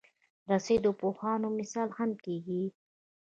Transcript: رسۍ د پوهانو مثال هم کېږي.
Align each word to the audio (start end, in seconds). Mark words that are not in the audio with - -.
رسۍ 0.49 0.77
د 0.83 0.87
پوهانو 0.99 1.47
مثال 1.59 1.89
هم 1.99 2.11
کېږي. 2.25 2.63